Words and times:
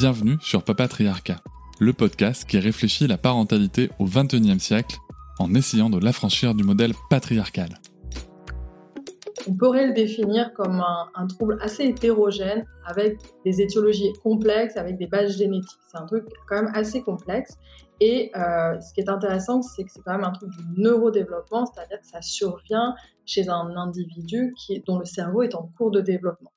Bienvenue 0.00 0.36
sur 0.40 0.62
Papatriarcat, 0.62 1.40
le 1.80 1.92
podcast 1.92 2.44
qui 2.48 2.60
réfléchit 2.60 3.08
la 3.08 3.18
parentalité 3.18 3.90
au 3.98 4.04
XXIe 4.04 4.60
siècle 4.60 4.96
en 5.40 5.52
essayant 5.54 5.90
de 5.90 5.98
l'affranchir 5.98 6.54
du 6.54 6.62
modèle 6.62 6.92
patriarcal. 7.10 7.70
On 9.48 9.54
pourrait 9.54 9.88
le 9.88 9.94
définir 9.94 10.52
comme 10.54 10.80
un, 11.16 11.26
trouble 11.26 11.58
assez 11.60 11.82
hétérogène 11.82 12.64
avec 12.86 13.18
des 13.44 13.60
étiologies 13.60 14.12
complexes, 14.22 14.76
avec 14.76 14.98
des 14.98 15.08
bases 15.08 15.36
génétiques. 15.36 15.80
C'est 15.90 15.98
un 15.98 16.06
truc 16.06 16.26
quand 16.46 16.62
même 16.62 16.70
assez 16.74 17.02
complexe. 17.02 17.58
Et 17.98 18.30
euh, 18.36 18.80
ce 18.80 18.94
qui 18.94 19.00
est 19.00 19.10
intéressant, 19.10 19.62
c'est 19.62 19.82
que 19.82 19.90
c'est 19.90 20.02
quand 20.02 20.12
même 20.12 20.22
un 20.22 20.30
truc 20.30 20.50
du 20.50 20.80
neurodéveloppement, 20.80 21.66
c'est-à-dire 21.66 22.00
que 22.00 22.06
ça 22.06 22.22
survient 22.22 22.94
chez 23.26 23.48
un 23.48 23.76
individu 23.76 24.54
dont 24.86 25.00
le 25.00 25.04
cerveau 25.04 25.42
est 25.42 25.56
en 25.56 25.68
cours 25.76 25.90
de 25.90 26.00
développement. 26.00 26.52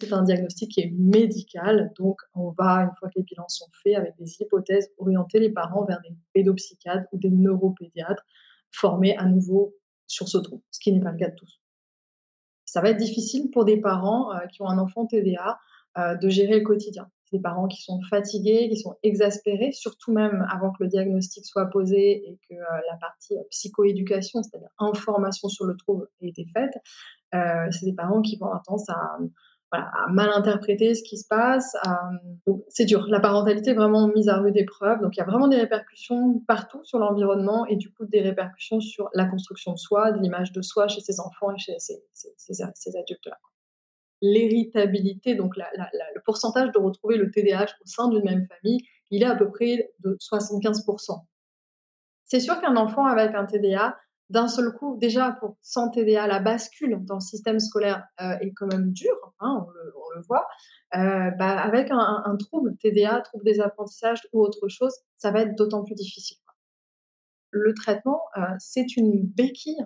C'est 0.00 0.12
un 0.12 0.22
diagnostic 0.22 0.70
qui 0.70 0.80
est 0.80 0.92
médical, 0.96 1.92
donc 1.98 2.20
on 2.34 2.50
va, 2.50 2.84
une 2.84 2.94
fois 2.98 3.08
que 3.08 3.14
les 3.16 3.24
bilans 3.24 3.48
sont 3.48 3.68
faits, 3.82 3.96
avec 3.96 4.14
des 4.16 4.30
hypothèses, 4.40 4.90
orienter 4.98 5.40
les 5.40 5.50
parents 5.50 5.84
vers 5.84 6.00
des 6.02 6.14
pédopsychiatres 6.34 7.06
ou 7.12 7.18
des 7.18 7.30
neuropédiatres 7.30 8.24
formés 8.70 9.16
à 9.16 9.24
nouveau 9.24 9.74
sur 10.06 10.28
ce 10.28 10.38
trouble, 10.38 10.62
ce 10.70 10.78
qui 10.80 10.92
n'est 10.92 11.00
pas 11.00 11.10
le 11.10 11.18
cas 11.18 11.30
de 11.30 11.34
tous. 11.34 11.60
Ça 12.64 12.80
va 12.80 12.90
être 12.90 12.98
difficile 12.98 13.50
pour 13.50 13.64
des 13.64 13.80
parents 13.80 14.30
euh, 14.34 14.46
qui 14.52 14.60
ont 14.62 14.68
un 14.68 14.78
enfant 14.78 15.06
TDA 15.06 15.58
euh, 15.96 16.16
de 16.16 16.28
gérer 16.28 16.58
le 16.58 16.64
quotidien. 16.64 17.10
Des 17.32 17.40
parents 17.40 17.66
qui 17.66 17.82
sont 17.82 18.00
fatigués, 18.08 18.68
qui 18.68 18.76
sont 18.76 18.96
exaspérés, 19.02 19.72
surtout 19.72 20.12
même 20.12 20.46
avant 20.50 20.70
que 20.72 20.84
le 20.84 20.88
diagnostic 20.88 21.44
soit 21.44 21.66
posé 21.66 22.28
et 22.28 22.38
que 22.48 22.54
euh, 22.54 22.80
la 22.90 22.96
partie 22.98 23.36
psychoéducation, 23.50 24.42
c'est-à-dire 24.42 24.68
information 24.78 25.48
sur 25.48 25.64
le 25.64 25.76
trouble, 25.76 26.08
ait 26.20 26.28
été 26.28 26.44
faite. 26.44 26.74
c'est 27.32 27.84
des 27.84 27.94
parents 27.94 28.22
qui 28.22 28.36
vont 28.36 28.46
avoir 28.46 28.62
tendance 28.62 28.88
à 28.90 29.18
à 29.72 30.06
mal 30.10 30.30
interpréter 30.30 30.94
ce 30.94 31.02
qui 31.02 31.18
se 31.18 31.26
passe. 31.26 31.76
C'est 32.68 32.84
dur. 32.84 33.06
La 33.08 33.20
parentalité 33.20 33.70
est 33.70 33.74
vraiment 33.74 34.08
mise 34.08 34.28
à 34.28 34.38
rude 34.38 34.56
épreuve. 34.56 35.00
Donc 35.00 35.16
il 35.16 35.18
y 35.18 35.22
a 35.22 35.26
vraiment 35.26 35.48
des 35.48 35.56
répercussions 35.56 36.40
partout 36.46 36.82
sur 36.84 36.98
l'environnement 36.98 37.66
et 37.66 37.76
du 37.76 37.92
coup 37.92 38.06
des 38.06 38.20
répercussions 38.20 38.80
sur 38.80 39.10
la 39.14 39.26
construction 39.26 39.72
de 39.72 39.78
soi, 39.78 40.12
de 40.12 40.20
l'image 40.20 40.52
de 40.52 40.62
soi 40.62 40.88
chez 40.88 41.00
ses 41.00 41.20
enfants 41.20 41.52
et 41.54 41.58
chez 41.58 41.76
ces, 41.78 42.62
adultes-là. 42.62 43.38
L'héritabilité, 44.20 45.34
donc 45.34 45.56
le 45.56 46.20
pourcentage 46.24 46.72
de 46.72 46.78
retrouver 46.78 47.16
le 47.16 47.30
TDAH 47.30 47.74
au 47.82 47.86
sein 47.86 48.08
d'une 48.08 48.24
même 48.24 48.46
famille, 48.46 48.80
il 49.10 49.22
est 49.22 49.26
à 49.26 49.36
peu 49.36 49.48
près 49.50 49.92
de 50.00 50.16
75%. 50.20 51.20
C'est 52.24 52.40
sûr 52.40 52.60
qu'un 52.60 52.76
enfant 52.76 53.06
avec 53.06 53.34
un 53.34 53.46
TDA, 53.46 53.96
d'un 54.30 54.48
seul 54.48 54.72
coup, 54.72 54.96
déjà 54.98 55.32
pour 55.32 55.56
sans 55.62 55.90
TDA, 55.90 56.26
la 56.26 56.40
bascule 56.40 56.98
dans 57.04 57.16
le 57.16 57.20
système 57.20 57.58
scolaire 57.58 58.04
euh, 58.20 58.36
est 58.40 58.52
quand 58.52 58.66
même 58.66 58.92
dure, 58.92 59.32
hein, 59.40 59.64
on, 59.66 59.70
le, 60.16 60.22
voit. 60.28 60.46
Euh, 60.94 61.30
bah, 61.38 61.58
avec 61.60 61.88
un, 61.90 62.36
trouble 62.38 62.76
TDA, 62.76 63.20
trouble 63.22 63.44
des 63.44 63.60
apprentissages 63.60 64.26
ou 64.32 64.42
autre 64.42 64.68
chose, 64.68 64.92
ça 65.16 65.30
va 65.30 65.42
être 65.42 65.54
d'autant 65.54 65.84
plus 65.84 65.94
difficile. 65.94 66.36
Le 67.50 67.72
traitement, 67.72 68.20
euh, 68.36 68.42
c'est 68.58 68.96
une 68.96 69.22
béquille 69.24 69.84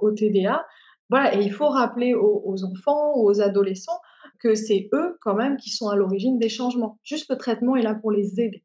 au 0.00 0.10
TDA. 0.10 0.66
Voilà, 1.10 1.34
et 1.34 1.40
il 1.40 1.52
faut 1.52 1.68
rappeler 1.68 2.14
aux, 2.14 2.42
aux 2.44 2.64
enfants, 2.64 3.14
aux 3.16 3.40
adolescents, 3.40 4.00
que 4.38 4.54
c'est 4.54 4.88
eux 4.92 5.16
quand 5.20 5.34
même 5.34 5.56
qui 5.56 5.70
sont 5.70 5.88
à 5.88 5.96
l'origine 5.96 6.38
des 6.38 6.50
changements. 6.50 6.98
Juste 7.02 7.30
le 7.30 7.36
traitement 7.36 7.76
est 7.76 7.82
là 7.82 7.94
pour 7.94 8.10
les 8.10 8.40
aider. 8.40 8.64